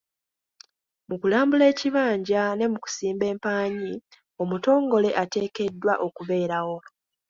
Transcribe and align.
Mu 1.07 1.15
kulambula 1.21 1.63
ekibanja 1.71 2.41
ne 2.55 2.65
mu 2.71 2.77
kusimba 2.83 3.25
empaanyi 3.33 3.91
omutongole 4.41 5.09
ateekeddwa 5.23 5.93
okubeerawo. 6.07 6.77